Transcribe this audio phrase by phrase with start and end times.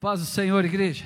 [0.00, 1.04] Paz do Senhor, igreja.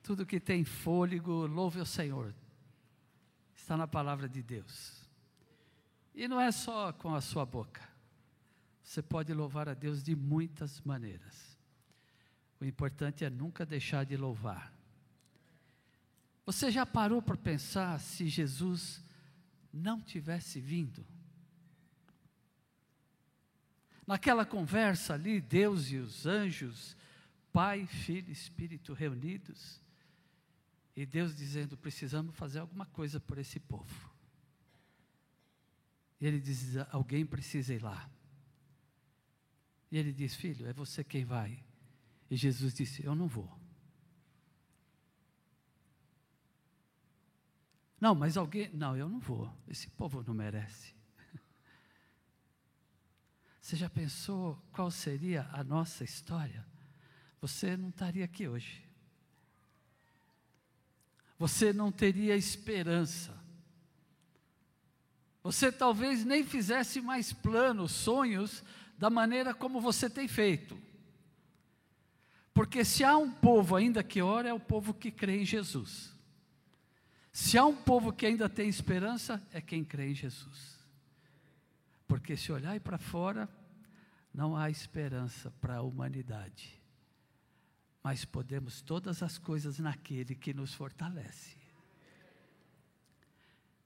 [0.00, 2.32] Tudo que tem fôlego, louve o Senhor.
[3.56, 5.04] Está na palavra de Deus.
[6.14, 7.82] E não é só com a sua boca.
[8.80, 11.58] Você pode louvar a Deus de muitas maneiras.
[12.60, 14.72] O importante é nunca deixar de louvar.
[16.46, 19.02] Você já parou para pensar se Jesus
[19.72, 21.04] não tivesse vindo?
[24.10, 26.96] Naquela conversa ali, Deus e os anjos,
[27.52, 29.80] Pai, Filho e Espírito reunidos,
[30.96, 34.12] e Deus dizendo: precisamos fazer alguma coisa por esse povo.
[36.20, 38.10] E ele diz: alguém precisa ir lá.
[39.92, 41.64] E ele diz: Filho, é você quem vai.
[42.28, 43.48] E Jesus disse: Eu não vou.
[48.00, 48.70] Não, mas alguém.
[48.74, 49.48] Não, eu não vou.
[49.68, 50.98] Esse povo não merece.
[53.70, 56.66] Você já pensou qual seria a nossa história?
[57.40, 58.84] Você não estaria aqui hoje.
[61.38, 63.32] Você não teria esperança.
[65.44, 68.64] Você talvez nem fizesse mais planos, sonhos
[68.98, 70.76] da maneira como você tem feito.
[72.52, 76.12] Porque se há um povo ainda que ora, é o povo que crê em Jesus.
[77.32, 80.76] Se há um povo que ainda tem esperança, é quem crê em Jesus.
[82.08, 83.48] Porque se olhar para fora,
[84.32, 86.80] não há esperança para a humanidade.
[88.02, 91.56] Mas podemos todas as coisas naquele que nos fortalece.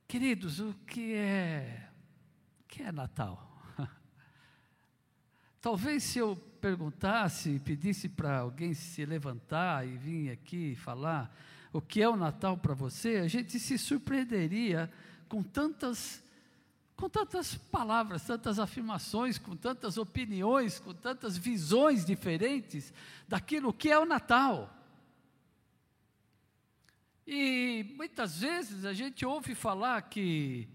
[0.06, 1.90] Queridos, o que é
[2.68, 3.50] que é Natal?
[5.60, 11.34] Talvez se eu perguntasse, pedisse para alguém se levantar e vir aqui falar
[11.72, 14.90] o que é o Natal para você, a gente se surpreenderia
[15.28, 16.23] com tantas
[16.96, 22.92] com tantas palavras, tantas afirmações, com tantas opiniões, com tantas visões diferentes
[23.28, 24.70] daquilo que é o Natal.
[27.26, 30.68] E muitas vezes a gente ouve falar que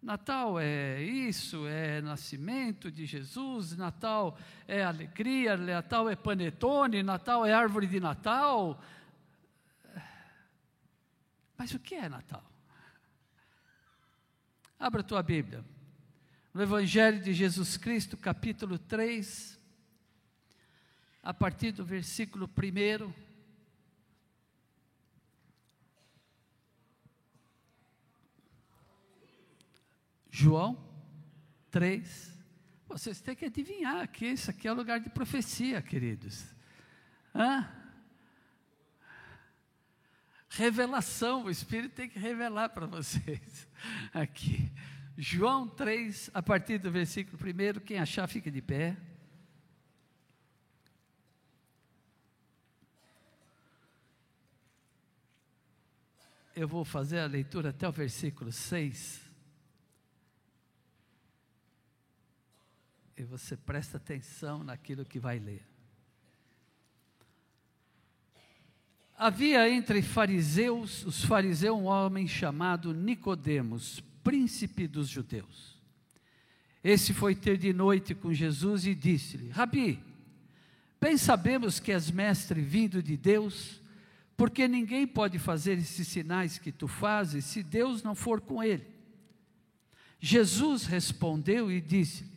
[0.00, 4.38] Natal é isso, é nascimento de Jesus, Natal
[4.68, 8.80] é alegria, Natal é panetone, Natal é árvore de Natal.
[11.58, 12.44] Mas o que é Natal?
[14.78, 15.64] Abra a tua Bíblia.
[16.52, 19.58] No Evangelho de Jesus Cristo, capítulo 3,
[21.22, 23.12] a partir do versículo 1.
[30.30, 30.78] João
[31.70, 32.36] 3.
[32.86, 36.44] Vocês têm que adivinhar que isso aqui é lugar de profecia, queridos.
[37.34, 37.85] Hã?
[40.48, 43.68] Revelação, o Espírito tem que revelar para vocês
[44.14, 44.72] aqui.
[45.18, 48.96] João 3, a partir do versículo 1, quem achar, fica de pé.
[56.54, 59.20] Eu vou fazer a leitura até o versículo 6.
[63.16, 65.75] E você presta atenção naquilo que vai ler.
[69.18, 75.74] Havia entre fariseus, os fariseus, um homem chamado Nicodemos, príncipe dos judeus.
[76.84, 79.98] Esse foi ter de noite com Jesus e disse-lhe: Rabi,
[81.00, 83.80] bem sabemos que és mestre vindo de Deus,
[84.36, 88.86] porque ninguém pode fazer esses sinais que tu fazes se Deus não for com ele.
[90.20, 92.30] Jesus respondeu e disse: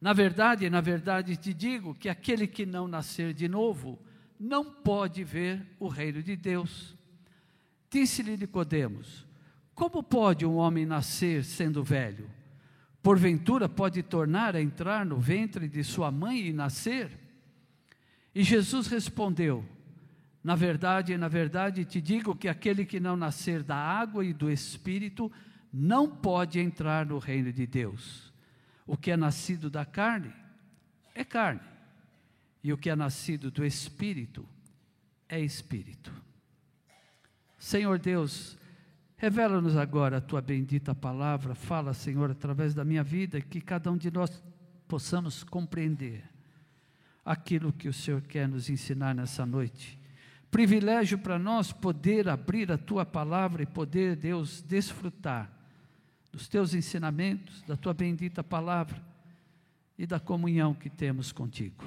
[0.00, 3.98] Na verdade, na verdade te digo que aquele que não nascer de novo,
[4.40, 6.96] não pode ver o reino de Deus.
[7.90, 9.26] Disse-lhe Nicodemos:
[9.74, 12.30] Como pode um homem nascer sendo velho?
[13.02, 17.10] Porventura pode tornar a entrar no ventre de sua mãe e nascer?
[18.34, 19.62] E Jesus respondeu:
[20.42, 24.50] Na verdade, na verdade te digo que aquele que não nascer da água e do
[24.50, 25.30] espírito
[25.70, 28.32] não pode entrar no reino de Deus.
[28.86, 30.32] O que é nascido da carne
[31.14, 31.60] é carne
[32.62, 34.46] e o que é nascido do Espírito
[35.28, 36.12] é Espírito.
[37.58, 38.58] Senhor Deus,
[39.16, 41.54] revela-nos agora a tua bendita palavra.
[41.54, 44.42] Fala, Senhor, através da minha vida, que cada um de nós
[44.88, 46.24] possamos compreender
[47.24, 50.00] aquilo que o Senhor quer nos ensinar nessa noite.
[50.50, 55.50] Privilégio para nós poder abrir a tua palavra e poder, Deus, desfrutar
[56.32, 59.00] dos teus ensinamentos, da tua bendita palavra
[59.98, 61.84] e da comunhão que temos contigo.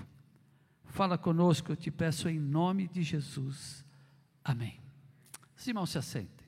[0.94, 3.84] Fala conosco, eu te peço em nome de Jesus.
[4.44, 4.80] Amém.
[5.58, 6.46] Os irmãos se assentem.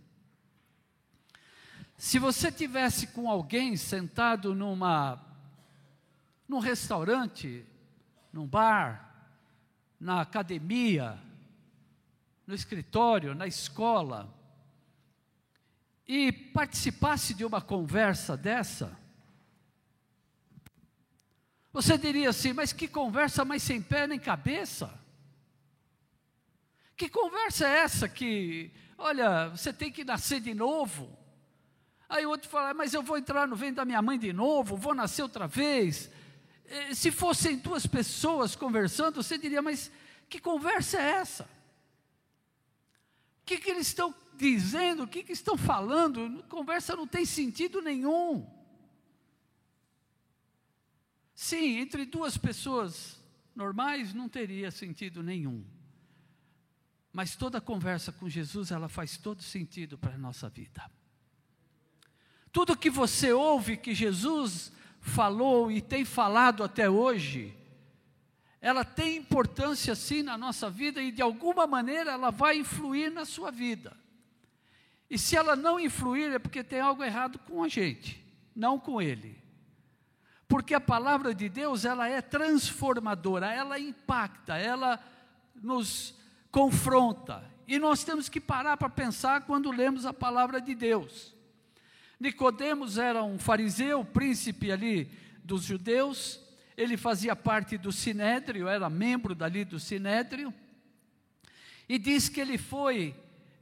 [1.97, 5.19] Se você tivesse com alguém sentado numa
[6.47, 7.65] num restaurante,
[8.31, 9.33] num bar,
[10.00, 11.19] na academia,
[12.45, 14.31] no escritório, na escola,
[16.07, 18.95] e participasse de uma conversa dessa,
[21.75, 24.98] você diria assim, mas que conversa mais sem pé nem cabeça?
[26.95, 31.12] Que conversa é essa que, olha, você tem que nascer de novo?
[32.07, 34.77] Aí o outro fala, mas eu vou entrar no ventre da minha mãe de novo,
[34.77, 36.10] vou nascer outra vez.
[36.63, 39.92] Eh, se fossem duas pessoas conversando, você diria, mas
[40.30, 41.44] que conversa é essa?
[41.44, 45.04] O que, que eles estão dizendo?
[45.04, 46.42] O que, que estão falando?
[46.48, 48.50] Conversa não tem sentido nenhum.
[51.35, 53.21] Sim, entre duas pessoas
[53.53, 55.63] normais não teria sentido nenhum.
[57.11, 60.89] Mas toda conversa com Jesus, ela faz todo sentido para a nossa vida.
[62.51, 64.71] Tudo que você ouve que Jesus
[65.01, 67.55] falou e tem falado até hoje,
[68.61, 73.25] ela tem importância sim na nossa vida e de alguma maneira ela vai influir na
[73.25, 73.95] sua vida.
[75.09, 79.01] E se ela não influir é porque tem algo errado com a gente, não com
[79.01, 79.44] ele.
[80.56, 84.98] Porque a palavra de Deus, ela é transformadora, ela impacta, ela
[85.54, 86.16] nos
[86.50, 87.44] confronta.
[87.68, 91.36] E nós temos que parar para pensar quando lemos a palavra de Deus.
[92.18, 95.12] Nicodemos era um fariseu, príncipe ali
[95.44, 96.40] dos judeus,
[96.78, 100.54] ele fazia parte do sinédrio, era membro dali do sinédrio,
[101.90, 103.13] e diz que ele foi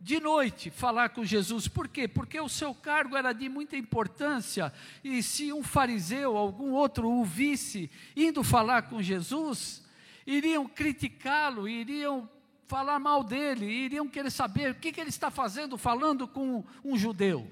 [0.03, 1.69] de noite falar com Jesus.
[1.69, 2.09] Por quê?
[2.09, 4.71] Porque o seu cargo era de muita importância,
[5.01, 9.81] e se um fariseu, algum outro o visse indo falar com Jesus,
[10.27, 12.29] iriam criticá-lo, iriam
[12.67, 16.97] falar mal dele, iriam querer saber o que, que ele está fazendo falando com um
[16.97, 17.49] judeu.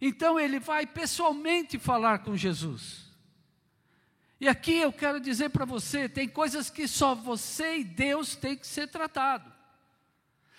[0.00, 3.10] Então ele vai pessoalmente falar com Jesus.
[4.40, 8.54] E aqui eu quero dizer para você: tem coisas que só você e Deus tem
[8.54, 9.55] que ser tratado.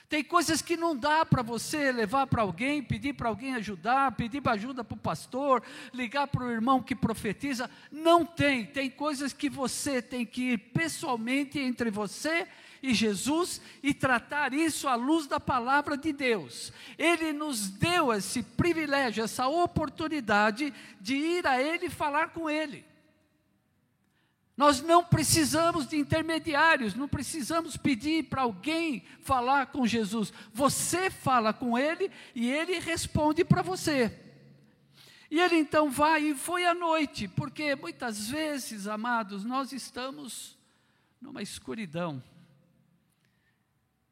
[0.10, 4.42] Tem coisas que não dá para você levar para alguém, pedir para alguém ajudar, pedir
[4.48, 5.62] ajuda para o pastor,
[5.94, 7.70] ligar para o irmão que profetiza.
[7.92, 8.66] Não tem.
[8.66, 12.48] Tem coisas que você tem que ir pessoalmente entre você
[12.82, 16.72] e Jesus e tratar isso à luz da palavra de Deus.
[16.98, 22.86] Ele nos deu esse privilégio, essa oportunidade de ir a Ele e falar com Ele.
[24.58, 30.34] Nós não precisamos de intermediários, não precisamos pedir para alguém falar com Jesus.
[30.52, 34.12] Você fala com Ele e Ele responde para você.
[35.30, 40.58] E ele então vai e foi à noite, porque muitas vezes, amados, nós estamos
[41.20, 42.24] numa escuridão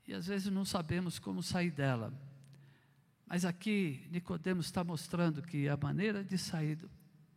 [0.08, 2.14] e às vezes não sabemos como sair dela.
[3.26, 6.78] Mas aqui Nicodemos está mostrando que a maneira de sair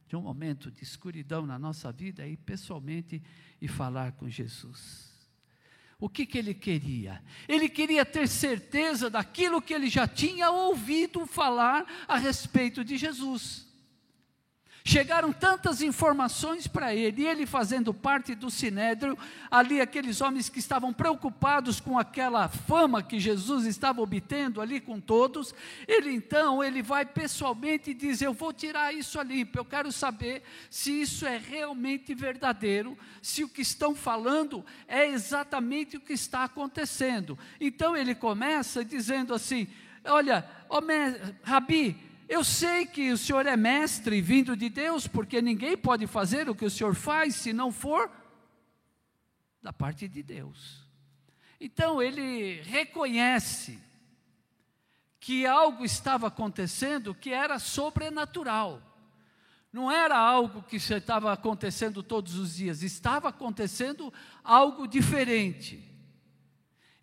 [0.08, 3.22] de um momento de escuridão na nossa vida ir pessoalmente
[3.60, 5.08] e falar com Jesus.
[6.00, 7.22] O que, que ele queria?
[7.46, 13.67] Ele queria ter certeza daquilo que ele já tinha ouvido falar a respeito de Jesus.
[14.88, 19.18] Chegaram tantas informações para ele, e ele fazendo parte do sinédrio,
[19.50, 24.98] ali aqueles homens que estavam preocupados com aquela fama que Jesus estava obtendo ali com
[24.98, 25.54] todos,
[25.86, 29.92] ele então, ele vai pessoalmente e diz: "Eu vou tirar isso a limpo, eu quero
[29.92, 36.14] saber se isso é realmente verdadeiro, se o que estão falando é exatamente o que
[36.14, 37.38] está acontecendo".
[37.60, 39.68] Então ele começa dizendo assim:
[40.02, 40.80] "Olha, oh,
[41.42, 46.48] Rabi, eu sei que o senhor é mestre vindo de Deus, porque ninguém pode fazer
[46.48, 48.10] o que o senhor faz se não for
[49.62, 50.86] da parte de Deus.
[51.58, 53.78] Então ele reconhece
[55.18, 58.82] que algo estava acontecendo que era sobrenatural.
[59.72, 64.12] Não era algo que estava acontecendo todos os dias, estava acontecendo
[64.44, 65.82] algo diferente.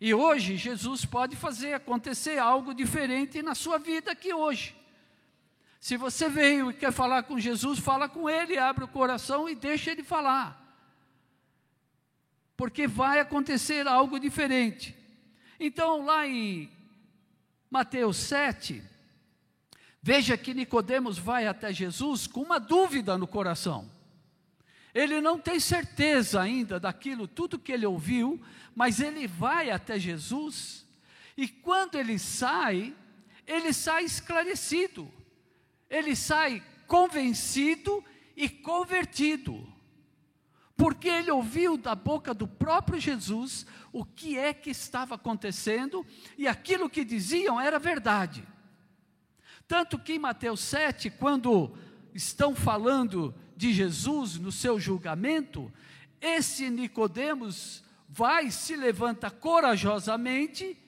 [0.00, 4.85] E hoje Jesus pode fazer acontecer algo diferente na sua vida aqui hoje.
[5.80, 9.54] Se você veio e quer falar com Jesus, fala com Ele, abre o coração e
[9.54, 10.62] deixa Ele falar.
[12.56, 14.96] Porque vai acontecer algo diferente.
[15.60, 16.70] Então, lá em
[17.70, 18.82] Mateus 7,
[20.02, 23.90] veja que Nicodemos vai até Jesus com uma dúvida no coração.
[24.94, 28.40] Ele não tem certeza ainda daquilo, tudo que ele ouviu,
[28.74, 30.86] mas ele vai até Jesus,
[31.36, 32.94] e quando ele sai,
[33.46, 35.12] ele sai esclarecido
[35.88, 38.04] ele sai convencido
[38.36, 39.66] e convertido,
[40.76, 46.04] porque ele ouviu da boca do próprio Jesus o que é que estava acontecendo
[46.36, 48.46] e aquilo que diziam era verdade.
[49.66, 51.76] Tanto que em Mateus 7, quando
[52.14, 55.72] estão falando de Jesus no seu julgamento,
[56.20, 60.78] esse Nicodemos vai, se levanta corajosamente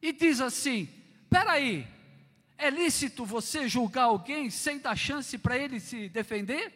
[0.00, 0.88] e diz assim:
[1.30, 1.86] "Peraí,
[2.62, 6.72] é lícito você julgar alguém sem dar chance para ele se defender?"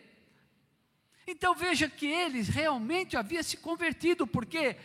[1.26, 4.76] Então veja que ele realmente havia se convertido, porque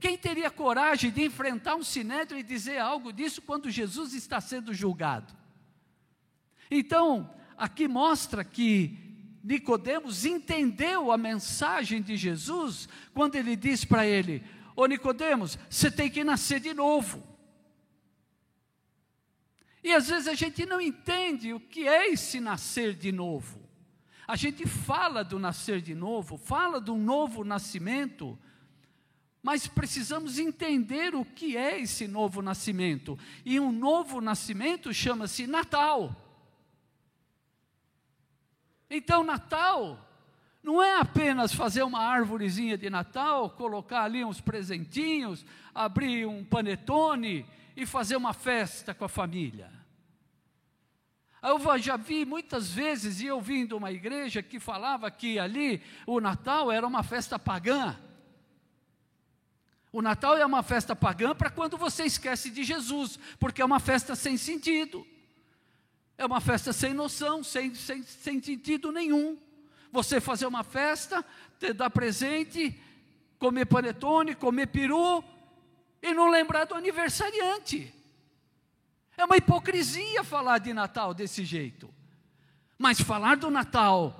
[0.00, 4.72] quem teria coragem de enfrentar um sinédrio e dizer algo disso quando Jesus está sendo
[4.72, 5.32] julgado?
[6.70, 8.98] Então, aqui mostra que
[9.44, 14.42] Nicodemos entendeu a mensagem de Jesus quando ele diz para ele:
[14.74, 17.22] "Ô Nicodemos, você tem que nascer de novo".
[19.82, 23.60] E às vezes a gente não entende o que é esse nascer de novo.
[24.26, 28.38] A gente fala do nascer de novo, fala do novo nascimento,
[29.42, 33.18] mas precisamos entender o que é esse novo nascimento.
[33.44, 36.16] E um novo nascimento chama-se Natal.
[38.88, 40.08] Então, Natal
[40.62, 47.44] não é apenas fazer uma árvorezinha de Natal, colocar ali uns presentinhos, abrir um panetone
[47.76, 49.70] e fazer uma festa com a família.
[51.42, 55.82] Eu já vi muitas vezes, e eu vim de uma igreja que falava que ali
[56.06, 57.98] o Natal era uma festa pagã.
[59.90, 63.80] O Natal é uma festa pagã para quando você esquece de Jesus, porque é uma
[63.80, 65.04] festa sem sentido.
[66.16, 69.36] É uma festa sem noção, sem, sem, sem sentido nenhum.
[69.90, 71.24] Você fazer uma festa,
[71.58, 72.80] te dar presente,
[73.38, 75.24] comer panetone, comer peru,
[76.02, 77.94] e não lembrar do aniversariante.
[79.16, 81.92] É uma hipocrisia falar de Natal desse jeito.
[82.76, 84.18] Mas falar do Natal,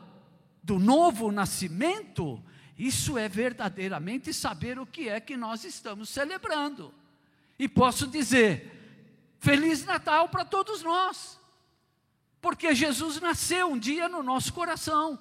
[0.63, 2.43] do novo nascimento,
[2.79, 6.95] isso é verdadeiramente saber o que é que nós estamos celebrando.
[7.59, 8.73] E posso dizer,
[9.43, 11.37] Feliz Natal para todos nós.
[12.41, 15.19] Porque Jesus nasceu um dia no nosso coração.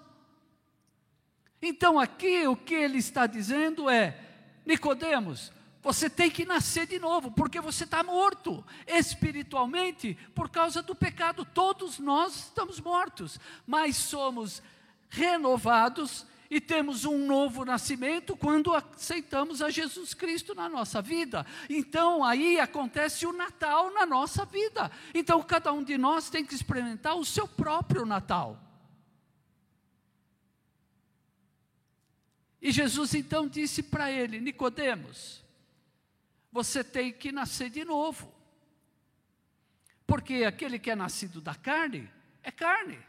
[1.59, 4.15] Então aqui o que ele está dizendo é:
[4.63, 5.51] Nicodemos,
[5.81, 11.43] você tem que nascer de novo, porque você está morto espiritualmente por causa do pecado.
[11.43, 14.61] Todos nós estamos mortos, mas somos
[15.09, 21.45] renovados e temos um novo nascimento quando aceitamos a Jesus Cristo na nossa vida.
[21.69, 24.91] Então aí acontece o Natal na nossa vida.
[25.15, 28.61] Então cada um de nós tem que experimentar o seu próprio Natal.
[32.61, 35.40] E Jesus então disse para ele, Nicodemos,
[36.51, 38.31] você tem que nascer de novo.
[40.05, 42.09] Porque aquele que é nascido da carne,
[42.43, 42.99] é carne.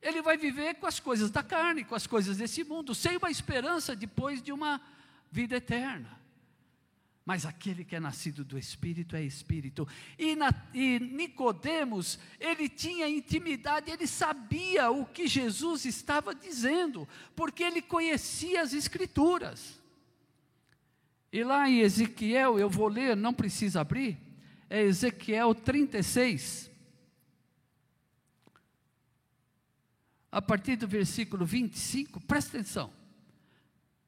[0.00, 3.30] Ele vai viver com as coisas da carne, com as coisas desse mundo, sem uma
[3.30, 4.80] esperança depois de uma
[5.30, 6.18] vida eterna.
[7.26, 9.86] Mas aquele que é nascido do Espírito é Espírito.
[10.18, 10.34] E,
[10.72, 18.62] e Nicodemos, ele tinha intimidade, ele sabia o que Jesus estava dizendo, porque ele conhecia
[18.62, 19.78] as Escrituras.
[21.32, 24.18] E lá em Ezequiel, eu vou ler, não precisa abrir,
[24.68, 26.70] é Ezequiel 36.
[30.32, 32.92] A partir do versículo 25, presta atenção.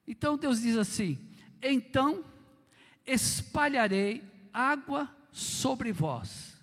[0.06, 1.18] Então Deus diz assim:
[1.62, 2.24] Então
[3.06, 6.58] espalharei água sobre vós,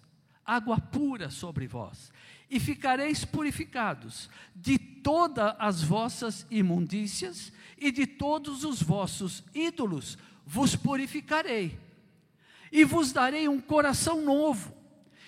[0.45, 2.11] água pura sobre vós,
[2.49, 10.77] e ficareis purificados de todas as vossas imundícias e de todos os vossos ídolos vos
[10.77, 11.77] purificarei,
[12.71, 14.73] e vos darei um coração novo,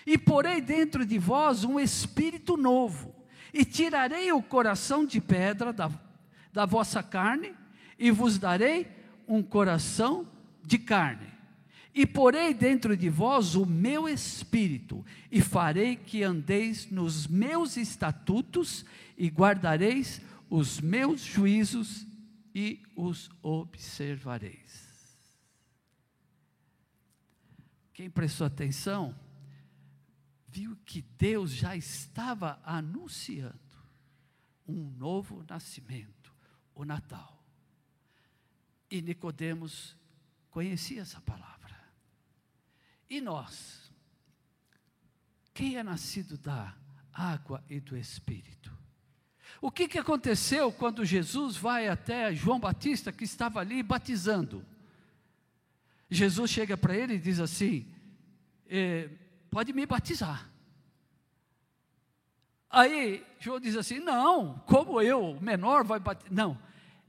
[0.06, 3.14] e porei dentro de vós um espírito novo,
[3.54, 5.92] e tirarei o coração de pedra da,
[6.54, 7.54] da vossa carne,
[7.98, 8.88] e vos darei
[9.28, 10.26] um coração
[10.64, 11.28] de carne.
[11.94, 18.86] E porei dentro de vós o meu espírito, e farei que andeis nos meus estatutos,
[19.18, 22.08] e guardareis os meus juízos,
[22.56, 24.89] e os observareis.
[28.00, 29.14] Quem prestou atenção,
[30.48, 33.60] viu que Deus já estava anunciando
[34.66, 36.34] um novo nascimento,
[36.74, 37.44] o Natal.
[38.90, 39.98] E Nicodemos
[40.50, 41.78] conhecia essa palavra.
[43.10, 43.92] E nós?
[45.54, 46.74] Quem é nascido da
[47.12, 48.72] água e do Espírito?
[49.60, 54.66] O que, que aconteceu quando Jesus vai até João Batista, que estava ali batizando?
[56.10, 57.86] Jesus chega para ele e diz assim:
[58.68, 59.10] é,
[59.50, 60.50] pode me batizar.
[62.70, 66.34] Aí João diz assim: não, como eu, menor, vai batizar.
[66.34, 66.60] Não,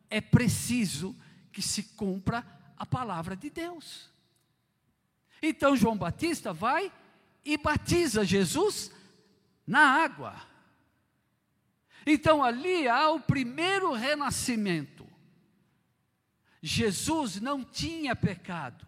[0.09, 1.17] é preciso
[1.53, 2.45] que se cumpra
[2.77, 4.11] a palavra de Deus.
[5.43, 6.93] Então João Batista vai
[7.45, 8.91] e batiza Jesus
[9.67, 10.35] na água.
[12.07, 15.07] Então ali há o primeiro renascimento.
[16.63, 18.87] Jesus não tinha pecado,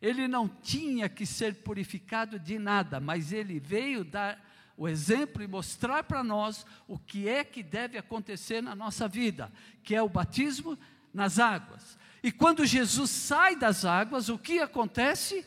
[0.00, 4.42] ele não tinha que ser purificado de nada, mas ele veio dar
[4.76, 9.52] o exemplo e mostrar para nós o que é que deve acontecer na nossa vida,
[9.82, 10.78] que é o batismo
[11.12, 11.98] nas águas.
[12.22, 15.44] E quando Jesus sai das águas, o que acontece?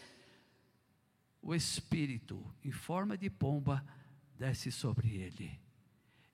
[1.41, 3.83] O Espírito, em forma de pomba,
[4.38, 5.60] desce sobre ele.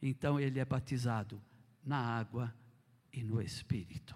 [0.02, 1.42] Então ele é batizado
[1.84, 2.54] na água
[3.14, 4.16] e no Espírito.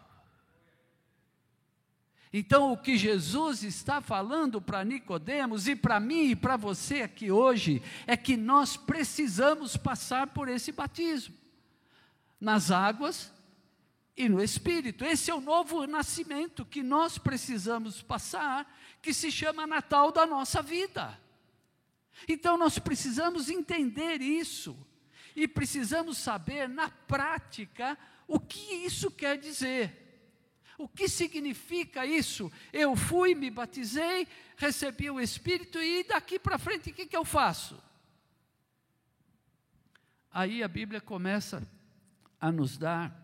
[2.36, 7.30] Então, o que Jesus está falando para Nicodemos e para mim e para você aqui
[7.30, 11.36] hoje é que nós precisamos passar por esse batismo
[12.42, 13.32] nas águas
[14.18, 15.06] e no espírito.
[15.06, 18.68] Esse é o novo nascimento que nós precisamos passar,
[19.00, 21.20] que se chama Natal da nossa vida.
[22.28, 24.76] Então nós precisamos entender isso
[25.36, 27.96] e precisamos saber na prática
[28.28, 30.03] o que isso quer dizer.
[30.78, 32.52] O que significa isso?
[32.72, 34.28] Eu fui, me batizei,
[34.58, 37.82] recebi o Espírito e daqui para frente o que, que eu faço?
[40.32, 41.68] Aí a Bíblia começa
[42.42, 43.16] a nos dar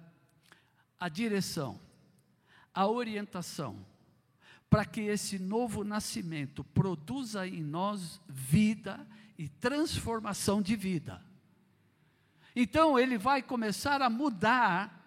[1.00, 1.80] a direção,
[2.74, 3.84] a orientação,
[4.70, 11.24] para que esse novo nascimento produza em nós vida e transformação de vida.
[12.56, 14.99] Então ele vai começar a mudar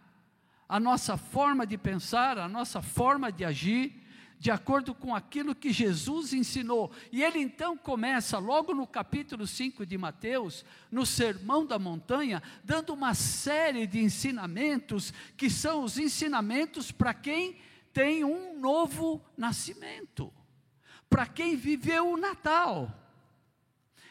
[0.72, 3.92] a nossa forma de pensar, a nossa forma de agir,
[4.38, 6.90] de acordo com aquilo que Jesus ensinou.
[7.12, 12.94] E ele então começa, logo no capítulo 5 de Mateus, no Sermão da Montanha, dando
[12.94, 17.58] uma série de ensinamentos, que são os ensinamentos para quem
[17.92, 20.32] tem um novo nascimento,
[21.10, 22.90] para quem viveu o Natal.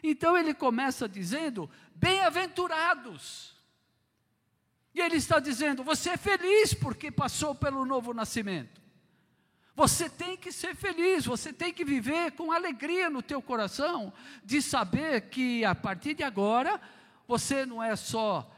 [0.04, 3.51] Então ele começa dizendo: Bem-aventurados
[4.94, 8.82] e ele está dizendo: você é feliz porque passou pelo novo nascimento.
[9.76, 14.62] Você tem que ser feliz, você tem que viver com alegria no teu coração de
[14.62, 16.80] saber que a partir de agora
[17.28, 18.52] você não é só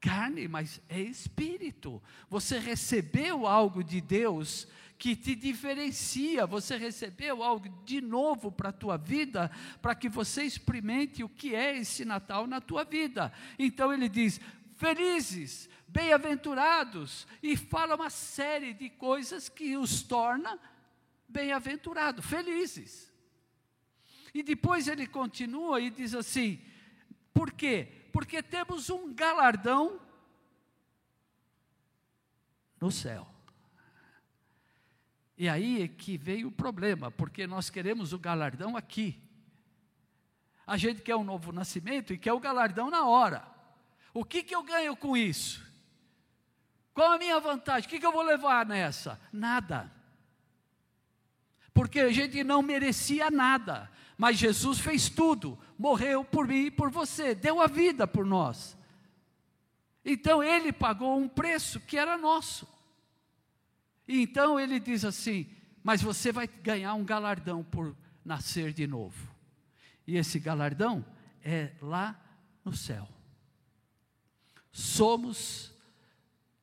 [0.00, 2.02] carne, mas é espírito.
[2.28, 4.66] Você recebeu algo de Deus
[4.98, 10.44] que te diferencia, você recebeu algo de novo para a tua vida, para que você
[10.44, 13.32] experimente o que é esse Natal na tua vida.
[13.58, 14.40] Então ele diz:
[14.82, 20.58] felizes, bem-aventurados, e fala uma série de coisas que os torna
[21.28, 23.12] bem-aventurados, felizes.
[24.34, 26.60] E depois ele continua e diz assim:
[27.32, 28.08] por quê?
[28.12, 30.00] Porque temos um galardão
[32.80, 33.28] no céu.
[35.38, 39.22] E aí é que veio o problema, porque nós queremos o galardão aqui.
[40.66, 43.51] A gente quer um novo nascimento e quer o galardão na hora.
[44.14, 45.62] O que, que eu ganho com isso?
[46.92, 47.86] Qual a minha vantagem?
[47.86, 49.18] O que, que eu vou levar nessa?
[49.32, 49.90] Nada.
[51.72, 56.90] Porque a gente não merecia nada, mas Jesus fez tudo, morreu por mim e por
[56.90, 58.76] você, deu a vida por nós.
[60.04, 62.68] Então ele pagou um preço que era nosso.
[64.06, 65.48] E então ele diz assim:
[65.82, 69.32] Mas você vai ganhar um galardão por nascer de novo.
[70.06, 71.02] E esse galardão
[71.42, 72.20] é lá
[72.64, 73.08] no céu
[74.72, 75.70] somos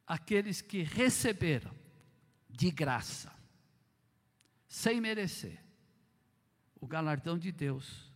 [0.05, 1.71] aqueles que receberam
[2.49, 3.31] de graça,
[4.67, 5.63] sem merecer,
[6.81, 8.09] o galardão de Deus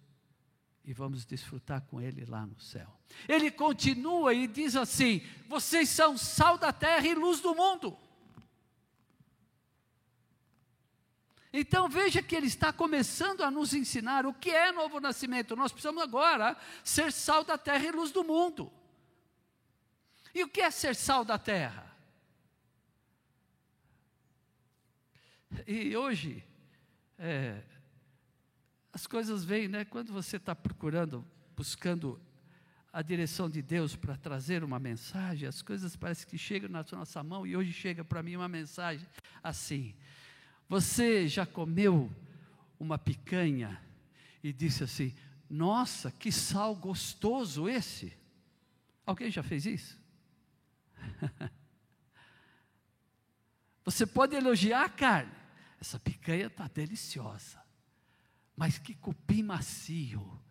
[0.83, 2.91] e vamos desfrutar com Ele lá no céu.
[3.27, 7.97] Ele continua e diz assim: vocês são sal da terra e luz do mundo.
[11.55, 15.55] Então veja que ele está começando a nos ensinar o que é novo nascimento.
[15.55, 18.73] Nós precisamos agora ser sal da terra e luz do mundo.
[20.33, 21.91] E o que é ser sal da terra?
[25.67, 26.43] E hoje,
[27.17, 27.61] é,
[28.91, 29.85] as coisas vêm, né?
[29.85, 31.23] Quando você está procurando,
[31.55, 32.19] buscando
[32.91, 37.23] a direção de Deus para trazer uma mensagem, as coisas parecem que chegam na nossa
[37.23, 39.05] mão e hoje chega para mim uma mensagem
[39.43, 39.95] assim:
[40.67, 42.11] Você já comeu
[42.79, 43.79] uma picanha
[44.43, 45.15] e disse assim:
[45.49, 48.13] Nossa, que sal gostoso esse?
[49.05, 50.02] Alguém já fez isso?
[53.85, 55.33] Você pode elogiar a carne.
[55.79, 57.61] Essa picanha está deliciosa.
[58.55, 60.41] Mas que cupim macio.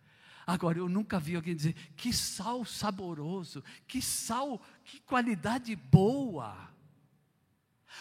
[0.47, 6.69] Agora, eu nunca vi alguém dizer, que sal saboroso, que sal, que qualidade boa.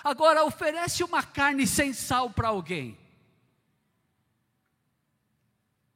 [0.04, 2.98] Agora, oferece uma carne sem sal para alguém.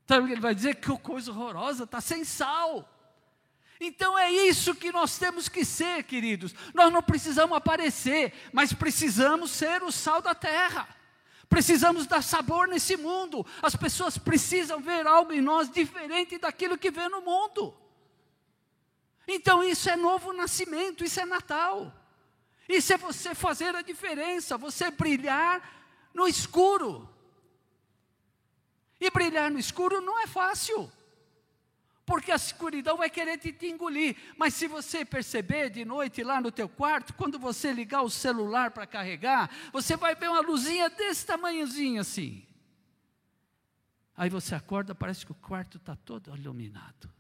[0.08, 0.76] Sabe o que ele vai dizer?
[0.76, 2.95] Que coisa horrorosa, está sem sal.
[3.80, 6.54] Então é isso que nós temos que ser, queridos.
[6.74, 10.88] Nós não precisamos aparecer, mas precisamos ser o sal da terra.
[11.50, 13.46] Precisamos dar sabor nesse mundo.
[13.62, 17.76] As pessoas precisam ver algo em nós diferente daquilo que vê no mundo.
[19.28, 21.94] Então isso é novo nascimento, isso é Natal.
[22.68, 25.62] Isso é você fazer a diferença, você brilhar
[26.14, 27.10] no escuro.
[29.00, 30.90] E brilhar no escuro não é fácil
[32.06, 34.16] porque a escuridão vai querer te, te, engolir.
[34.38, 38.72] Mas se você perceber de noite lá no teu quarto, quando você ligar o celular
[38.72, 42.46] para carregar, você vai ver uma luzinha desse tamanhozinho assim.
[44.16, 47.12] Aí você acorda, parece que o quarto está todo iluminado.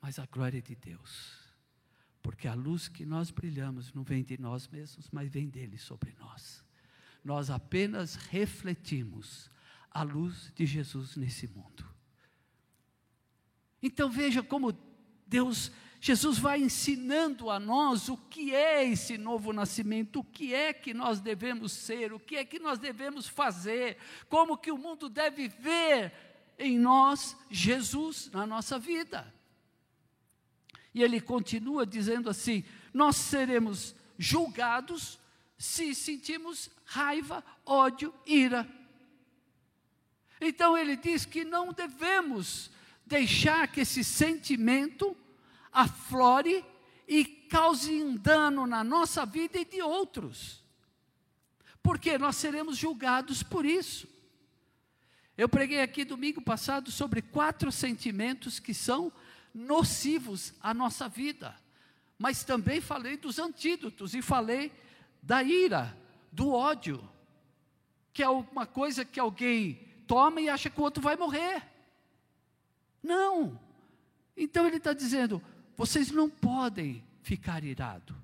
[0.00, 1.44] Mas a glória de Deus.
[2.22, 6.14] Porque a luz que nós brilhamos não vem de nós mesmos, mas vem dele sobre
[6.18, 6.64] nós.
[7.24, 9.50] Nós apenas refletimos
[9.96, 11.88] a luz de Jesus nesse mundo.
[13.82, 14.78] Então veja como
[15.26, 20.74] Deus, Jesus vai ensinando a nós o que é esse novo nascimento, o que é
[20.74, 23.96] que nós devemos ser, o que é que nós devemos fazer,
[24.28, 26.12] como que o mundo deve ver
[26.58, 29.32] em nós Jesus na nossa vida.
[30.92, 35.18] E ele continua dizendo assim: nós seremos julgados
[35.56, 38.68] se sentimos raiva, ódio, ira.
[40.40, 42.70] Então ele diz que não devemos
[43.06, 45.16] deixar que esse sentimento
[45.72, 46.64] aflore
[47.06, 50.62] e cause um dano na nossa vida e de outros.
[51.82, 54.08] Porque nós seremos julgados por isso.
[55.38, 59.12] Eu preguei aqui domingo passado sobre quatro sentimentos que são
[59.54, 61.54] nocivos à nossa vida.
[62.18, 64.72] Mas também falei dos antídotos e falei
[65.22, 65.96] da ira,
[66.32, 67.06] do ódio,
[68.12, 71.62] que é uma coisa que alguém toma e acha que o outro vai morrer.
[73.02, 73.58] Não.
[74.36, 75.42] Então ele está dizendo:
[75.76, 78.14] vocês não podem ficar irado.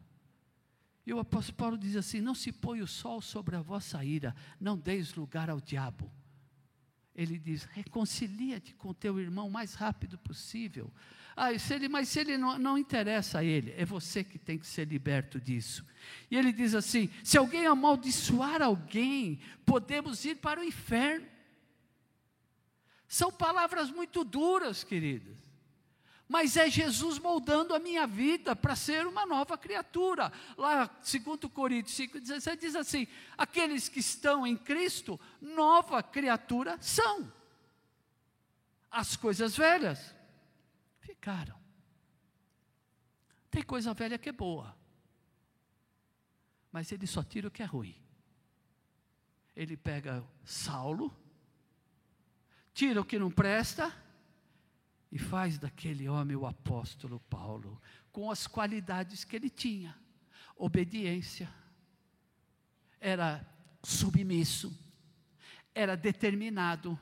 [1.07, 4.35] E o apóstolo Paulo diz assim: Não se põe o sol sobre a vossa ira,
[4.61, 6.11] não deis lugar ao diabo.
[7.15, 10.91] Ele diz: reconcilia-te com teu irmão o mais rápido possível.
[11.35, 14.59] Ah, se ele, mas se ele não, não interessa a ele, é você que tem
[14.59, 15.85] que ser liberto disso.
[16.31, 21.32] E ele diz assim: se alguém amaldiçoar alguém, podemos ir para o inferno.
[23.13, 25.37] São palavras muito duras, queridas.
[26.27, 30.33] Mas é Jesus moldando a minha vida para ser uma nova criatura.
[30.57, 37.31] Lá, 2 Coríntios 5,17 diz assim: aqueles que estão em Cristo, nova criatura são.
[38.91, 40.15] As coisas velhas
[41.01, 41.61] ficaram.
[43.51, 44.75] Tem coisa velha que é boa,
[46.73, 47.95] mas ele só tira o que é ruim.
[49.55, 51.15] Ele pega Saulo,
[52.73, 53.95] tira o que não presta
[55.11, 57.81] e faz daquele homem o apóstolo Paulo,
[58.11, 59.97] com as qualidades que ele tinha:
[60.57, 61.53] obediência,
[63.01, 63.47] era
[63.83, 64.77] submisso,
[65.75, 66.99] era determinado.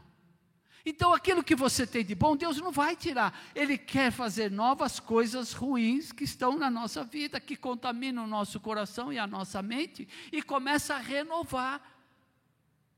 [0.84, 3.38] Então, aquilo que você tem de bom, Deus não vai tirar.
[3.54, 8.58] Ele quer fazer novas coisas ruins que estão na nossa vida, que contaminam o nosso
[8.58, 11.89] coração e a nossa mente, e começa a renovar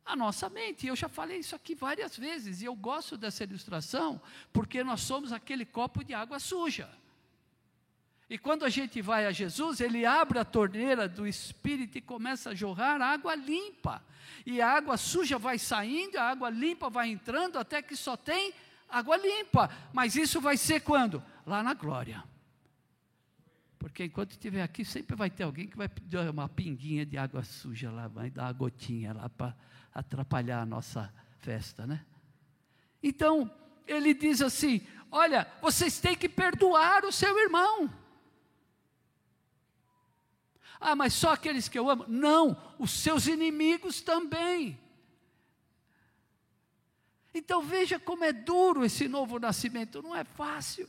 [0.04, 0.86] a nossa mente.
[0.86, 4.20] Eu já falei isso aqui várias vezes e eu gosto dessa ilustração
[4.52, 6.88] porque nós somos aquele copo de água suja.
[8.28, 12.50] E quando a gente vai a Jesus, ele abre a torneira do Espírito e começa
[12.50, 14.02] a jorrar água limpa.
[14.46, 18.54] E a água suja vai saindo, a água limpa vai entrando, até que só tem
[18.88, 19.70] água limpa.
[19.92, 21.22] Mas isso vai ser quando?
[21.46, 22.24] Lá na glória.
[23.82, 27.42] Porque enquanto estiver aqui, sempre vai ter alguém que vai pedir uma pinguinha de água
[27.42, 29.56] suja lá, vai dar uma gotinha lá para
[29.92, 32.06] atrapalhar a nossa festa, né?
[33.02, 33.50] Então,
[33.84, 37.92] ele diz assim: Olha, vocês têm que perdoar o seu irmão.
[40.78, 42.04] Ah, mas só aqueles que eu amo?
[42.06, 44.78] Não, os seus inimigos também.
[47.34, 50.88] Então veja como é duro esse novo nascimento, não é fácil.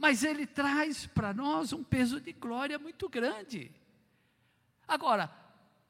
[0.00, 3.70] Mas ele traz para nós um peso de glória muito grande.
[4.88, 5.30] Agora,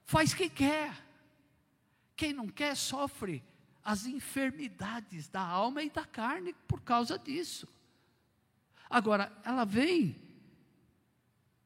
[0.04, 0.92] faz quem quer.
[2.16, 3.40] Quem não quer sofre
[3.84, 7.68] as enfermidades da alma e da carne por causa disso.
[8.90, 10.20] Agora, ela vem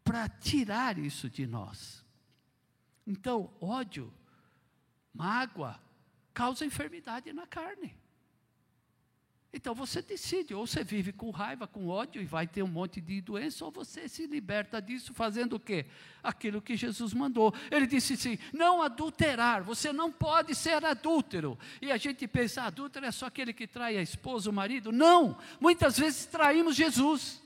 [0.04, 2.04] para tirar isso de nós.
[3.06, 4.12] Então, ódio,
[5.14, 5.80] mágoa,
[6.34, 7.96] causa enfermidade na carne.
[9.56, 13.00] Então você decide, ou você vive com raiva, com ódio e vai ter um monte
[13.00, 15.86] de doença, ou você se liberta disso fazendo o quê?
[16.24, 17.54] Aquilo que Jesus mandou.
[17.70, 21.56] Ele disse assim: não adulterar, você não pode ser adúltero.
[21.80, 24.90] E a gente pensa, adúltero é só aquele que trai a esposa, o marido.
[24.90, 27.40] Não, muitas vezes traímos Jesus.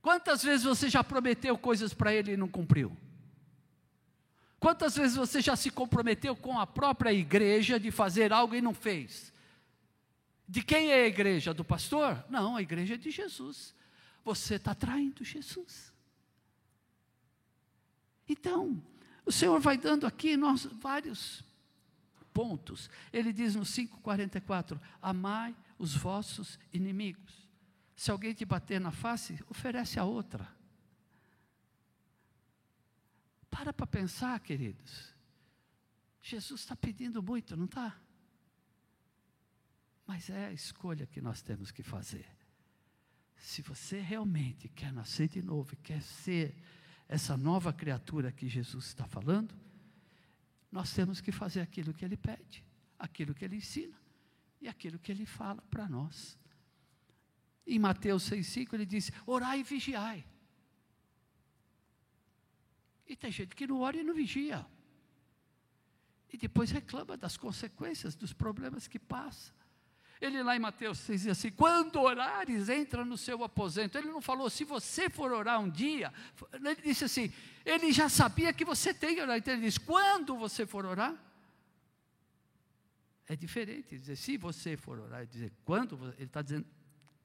[0.00, 2.96] Quantas vezes você já prometeu coisas para ele e não cumpriu?
[4.60, 8.72] Quantas vezes você já se comprometeu com a própria igreja de fazer algo e não
[8.72, 9.29] fez?
[10.50, 11.54] De quem é a igreja?
[11.54, 12.24] Do pastor?
[12.28, 13.72] Não, a igreja é de Jesus.
[14.24, 15.92] Você está traindo Jesus.
[18.28, 18.82] Então,
[19.24, 21.44] o Senhor vai dando aqui nós, vários
[22.34, 22.90] pontos.
[23.12, 27.48] Ele diz no 5,44: Amai os vossos inimigos.
[27.94, 30.52] Se alguém te bater na face, oferece a outra.
[33.48, 35.14] Para para pensar, queridos.
[36.20, 37.96] Jesus está pedindo muito, não está?
[40.10, 42.26] Mas é a escolha que nós temos que fazer.
[43.36, 46.52] Se você realmente quer nascer de novo, quer ser
[47.06, 49.54] essa nova criatura que Jesus está falando,
[50.68, 52.64] nós temos que fazer aquilo que Ele pede,
[52.98, 53.96] aquilo que Ele ensina
[54.60, 56.36] e aquilo que Ele fala para nós.
[57.64, 60.26] Em Mateus 6,5 ele diz: orai e vigiai.
[63.06, 64.66] E tem gente que não ora e não vigia.
[66.32, 69.59] E depois reclama das consequências, dos problemas que passa.
[70.20, 73.96] Ele lá em Mateus 6 diz assim: quando orares, entra no seu aposento.
[73.96, 76.12] Ele não falou, se você for orar um dia,
[76.52, 77.32] ele disse assim:
[77.64, 79.38] ele já sabia que você tem que orar.
[79.38, 81.14] Então ele diz: quando você for orar,
[83.26, 86.66] é diferente dizer, se você for orar, dizer, quando, ele está dizendo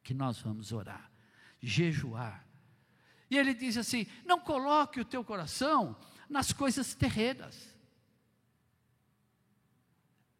[0.02, 1.12] que nós vamos orar,
[1.60, 2.48] jejuar.
[3.30, 5.98] E ele diz assim: não coloque o teu coração
[6.30, 7.75] nas coisas terrenas.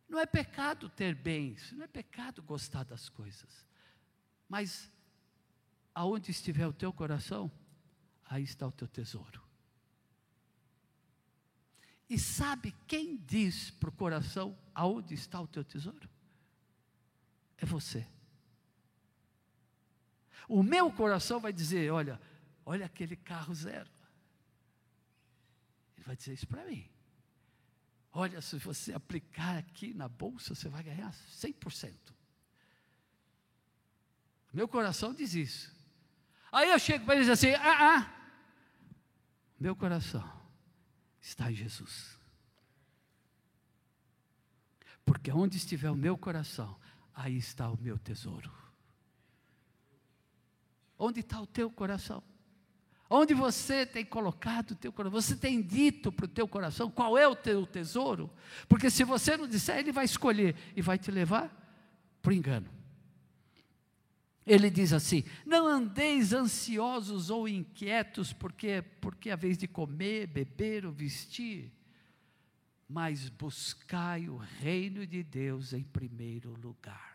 [0.08, 3.66] Não é pecado ter bens, não é pecado gostar das coisas.
[4.48, 4.92] Mas
[5.94, 7.52] aonde estiver o teu coração,
[8.26, 9.44] aí está o teu tesouro.
[12.08, 16.08] E sabe quem diz para o coração aonde está o teu tesouro?
[17.58, 18.08] É você.
[20.48, 22.22] O meu coração vai dizer: olha,
[22.64, 23.90] olha aquele carro zero.
[25.96, 26.88] Ele vai dizer isso para mim.
[28.18, 31.94] Olha, se você aplicar aqui na bolsa, você vai ganhar 100%.
[34.54, 35.76] Meu coração diz isso.
[36.50, 38.16] Aí eu chego para ele e assim: ah, ah,
[39.60, 40.24] meu coração
[41.20, 42.18] está em Jesus.
[45.04, 46.80] Porque onde estiver o meu coração,
[47.14, 48.50] aí está o meu tesouro.
[50.98, 52.24] Onde está o teu coração?
[53.10, 55.22] Onde você tem colocado o teu coração?
[55.22, 58.32] Você tem dito para o teu coração qual é o teu tesouro?
[58.68, 61.50] Porque se você não disser, ele vai escolher e vai te levar
[62.22, 62.68] para o engano.
[64.46, 70.86] Ele diz assim: Não andeis ansiosos ou inquietos, porque porque a vez de comer, beber
[70.86, 71.72] ou vestir,
[72.88, 77.15] mas buscai o reino de Deus em primeiro lugar.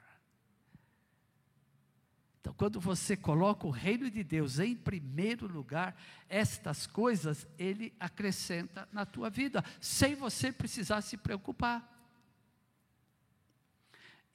[2.61, 5.97] Quando você coloca o reino de Deus em primeiro lugar,
[6.29, 11.91] estas coisas ele acrescenta na tua vida, sem você precisar se preocupar.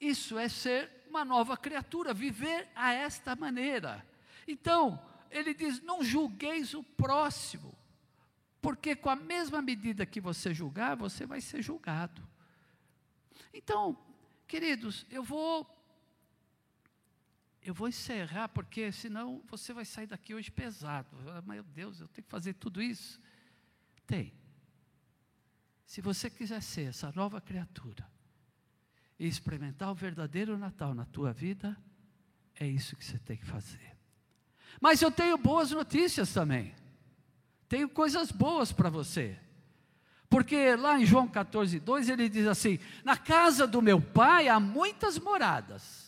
[0.00, 4.04] Isso é ser uma nova criatura, viver a esta maneira.
[4.44, 7.72] Então, ele diz: não julgueis o próximo,
[8.60, 12.20] porque com a mesma medida que você julgar, você vai ser julgado.
[13.54, 13.96] Então,
[14.48, 15.75] queridos, eu vou
[17.66, 21.08] eu vou encerrar, porque senão você vai sair daqui hoje pesado.
[21.44, 23.20] Meu Deus, eu tenho que fazer tudo isso.
[24.06, 24.32] Tem.
[25.84, 28.08] Se você quiser ser essa nova criatura
[29.18, 31.76] e experimentar o verdadeiro Natal na tua vida,
[32.54, 33.96] é isso que você tem que fazer.
[34.80, 36.72] Mas eu tenho boas notícias também.
[37.68, 39.36] Tenho coisas boas para você.
[40.28, 44.60] Porque lá em João 14, 2 ele diz assim: Na casa do meu pai há
[44.60, 46.05] muitas moradas.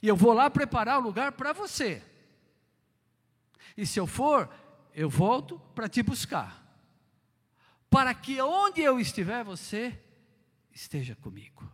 [0.00, 2.02] E eu vou lá preparar o lugar para você.
[3.76, 4.48] E se eu for,
[4.94, 6.62] eu volto para te buscar.
[7.90, 9.98] Para que onde eu estiver, você
[10.72, 11.70] esteja comigo.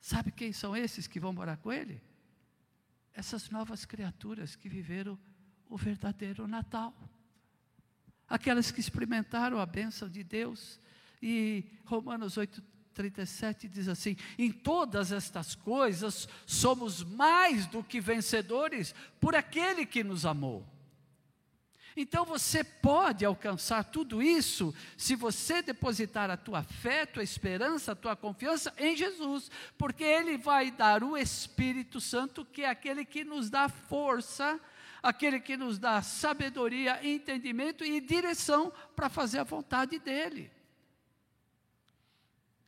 [0.00, 2.02] Sabe quem são esses que vão morar com ele?
[3.14, 5.18] Essas novas criaturas que viveram
[5.68, 6.94] o verdadeiro Natal.
[8.28, 10.80] Aquelas que experimentaram a bênção de Deus.
[11.22, 12.62] E Romanos 8,
[12.94, 20.04] 37 diz assim: Em todas estas coisas somos mais do que vencedores por aquele que
[20.04, 20.66] nos amou.
[21.96, 27.92] Então você pode alcançar tudo isso se você depositar a tua fé, a tua esperança,
[27.92, 33.04] a tua confiança em Jesus, porque ele vai dar o Espírito Santo, que é aquele
[33.04, 34.60] que nos dá força,
[35.02, 40.50] aquele que nos dá sabedoria, entendimento e direção para fazer a vontade dele.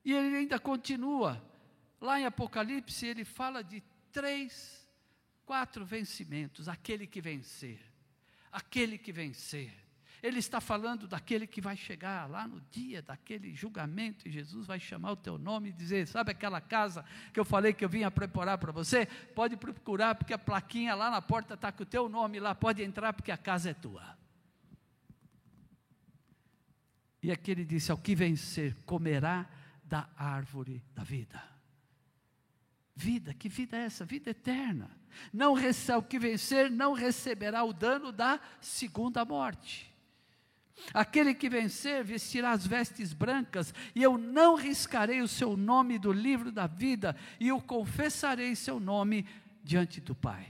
[0.04, 1.42] E ele ainda continua,
[2.00, 4.88] lá em Apocalipse, ele fala de três,
[5.44, 7.92] quatro vencimentos: aquele que vencer
[8.52, 9.72] aquele que vencer.
[10.22, 14.78] Ele está falando daquele que vai chegar lá no dia daquele julgamento, e Jesus vai
[14.78, 18.08] chamar o teu nome e dizer: Sabe aquela casa que eu falei que eu vinha
[18.08, 19.06] preparar para você?
[19.34, 22.82] Pode procurar, porque a plaquinha lá na porta está com o teu nome lá, pode
[22.82, 24.16] entrar, porque a casa é tua.
[27.20, 29.48] E aqui ele disse: Ao que vencer, comerá
[29.92, 31.38] da árvore da vida.
[32.96, 34.06] Vida, que vida é essa?
[34.06, 34.90] Vida eterna.
[35.30, 39.94] Não o que vencer não receberá o dano da segunda morte.
[40.94, 46.10] Aquele que vencer vestirá as vestes brancas, e eu não riscarei o seu nome do
[46.10, 49.26] livro da vida, e eu confessarei seu nome
[49.62, 50.48] diante do Pai.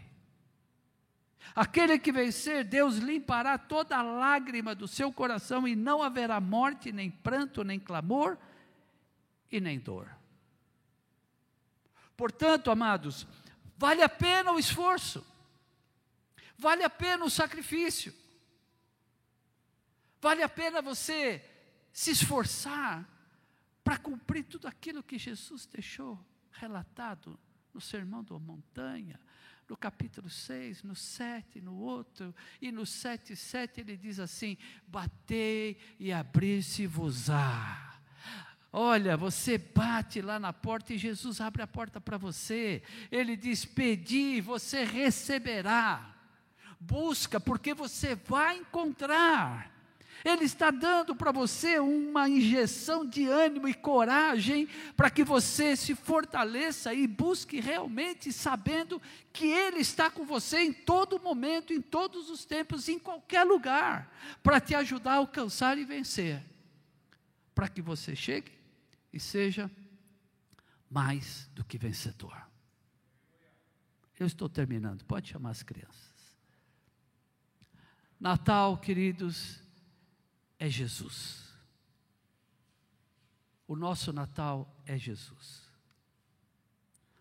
[1.53, 7.11] Aquele que vencer, Deus limpará toda lágrima do seu coração, e não haverá morte, nem
[7.11, 8.39] pranto, nem clamor,
[9.53, 10.11] e nem dor.
[12.17, 13.27] Portanto, amados,
[13.77, 15.25] vale a pena o esforço,
[16.57, 18.15] vale a pena o sacrifício,
[20.21, 21.45] vale a pena você
[21.93, 23.07] se esforçar
[23.85, 26.19] para cumprir tudo aquilo que Jesus deixou
[26.53, 27.39] relatado
[27.75, 29.21] no Sermão da Montanha,
[29.69, 35.79] no capítulo 6, no 7, no outro, e no 7, 7 ele diz assim: Batei
[35.99, 37.92] e abrir-se-vos-á
[38.73, 42.83] Olha, você bate lá na porta e Jesus abre a porta para você.
[43.11, 46.11] Ele diz: Pedi, você receberá.
[46.81, 49.71] Busca, porque você vai encontrar.
[50.25, 55.95] Ele está dando para você uma injeção de ânimo e coragem para que você se
[55.95, 62.31] fortaleça e busque realmente sabendo que Ele está com você em todo momento, em todos
[62.31, 64.11] os tempos, em qualquer lugar,
[64.43, 66.41] para te ajudar a alcançar e vencer.
[67.53, 68.62] Para que você chegue
[69.13, 69.71] e seja
[70.89, 72.47] mais do que vencedor.
[74.19, 76.13] Eu estou terminando, pode chamar as crianças.
[78.21, 79.61] Natal, queridos,
[80.59, 81.53] é Jesus.
[83.67, 85.69] O nosso Natal é Jesus.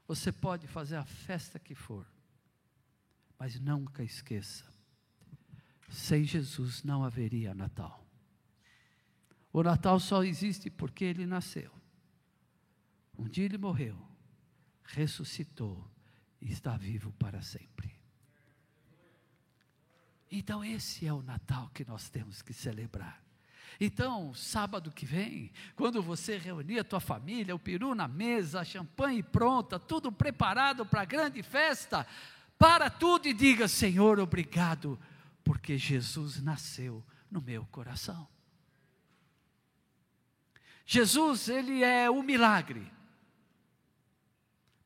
[0.08, 2.06] Você pode fazer a festa que for,
[3.40, 4.66] mas nunca esqueça:
[5.90, 8.06] sem Jesus não haveria Natal.
[9.52, 11.81] O Natal só existe porque ele nasceu.
[13.18, 13.98] Um dia ele morreu,
[14.84, 15.90] ressuscitou
[16.42, 17.94] e está vivo para sempre.
[20.32, 23.22] Então, esse é o Natal que nós temos que celebrar.
[23.80, 28.66] Então, sábado que vem, quando você reunir a tua família, o peru na mesa, a
[28.66, 32.08] champanhe pronta, tudo preparado para a grande festa,
[32.58, 35.00] para tudo e diga: Senhor, obrigado,
[35.44, 38.28] porque Jesus nasceu no meu coração.
[40.86, 42.92] Jesus, ele é o milagre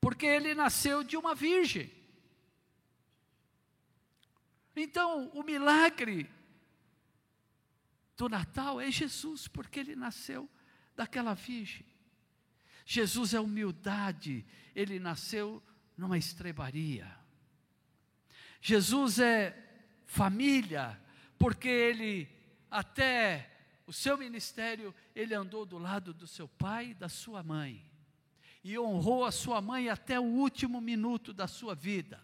[0.05, 1.91] porque ele nasceu de uma virgem.
[4.75, 6.29] Então, o milagre
[8.15, 10.47] do Natal é Jesus, porque ele nasceu
[10.95, 11.83] daquela virgem.
[12.85, 15.59] Jesus é humildade, ele nasceu
[15.97, 17.11] numa estrebaria.
[18.61, 19.57] Jesus é
[20.05, 21.01] família,
[21.35, 22.29] porque ele
[22.69, 23.51] até
[23.87, 27.94] o seu ministério, ele andou do lado do seu pai e da sua mãe
[28.65, 32.19] e honrou a sua mãe até o último minuto da sua vida.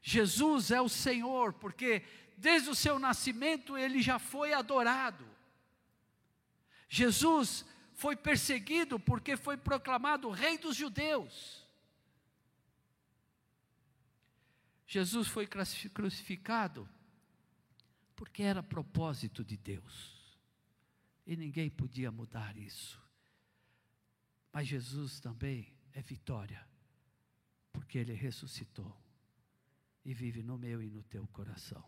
[0.00, 2.04] Jesus é o Senhor, porque
[2.36, 5.26] desde o seu nascimento ele já foi adorado.
[6.88, 11.66] Jesus foi perseguido porque foi proclamado Rei dos Judeus.
[14.86, 16.88] Jesus foi crucificado
[18.14, 20.38] porque era propósito de Deus.
[21.26, 22.99] E ninguém podia mudar isso.
[24.52, 26.66] Mas Jesus também é vitória,
[27.72, 28.96] porque Ele ressuscitou
[30.04, 31.84] e vive no meu e no teu coração.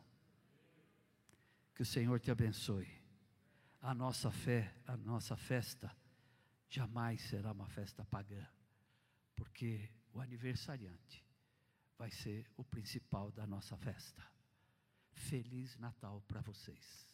[1.74, 2.88] Que o Senhor te abençoe.
[3.80, 5.94] A nossa fé, a nossa festa,
[6.68, 8.46] jamais será uma festa pagã,
[9.34, 11.24] porque o aniversariante
[11.98, 14.22] vai ser o principal da nossa festa.
[15.12, 17.11] Feliz Natal para vocês.